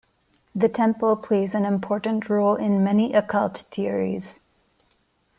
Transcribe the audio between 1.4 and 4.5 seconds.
an important role in many occult theories.